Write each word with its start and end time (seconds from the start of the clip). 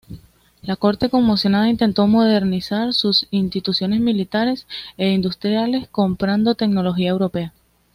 La 0.63 0.77
corte 0.77 1.11
conmocionada 1.11 1.69
intentó 1.69 2.07
modernizar 2.07 2.91
sus 2.95 3.27
instituciones 3.29 3.99
militares 3.99 4.65
e 4.97 5.09
industriales 5.11 5.89
comprando 5.91 6.55
tecnología 6.55 7.11
europea. 7.11 7.53